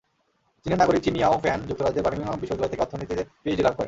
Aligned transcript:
চীনের 0.61 0.79
নাগরিক 0.81 1.01
Chimiao 1.05 1.41
fan 1.43 1.59
যুক্তরাজ্যের 1.69 2.03
বার্মিংহাম 2.05 2.37
বিশ্ববিদ্যালয় 2.41 2.71
থেকে 2.71 2.83
অর্থনীতিতে 2.85 3.23
পিএইচডি 3.43 3.63
লাভ 3.65 3.71
করেন। 3.73 3.79